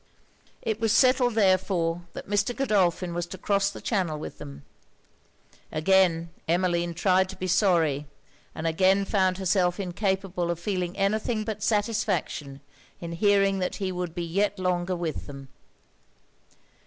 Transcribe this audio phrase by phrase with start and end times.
[0.63, 2.55] It was settled therefore that Mr.
[2.55, 4.63] Godolphin was to cross the channel with them.
[5.71, 8.07] Again Emmeline tried to be sorry,
[8.55, 12.61] and again found herself incapable of feeling any thing but satisfaction
[12.99, 15.49] in hearing that he would be yet longer with them.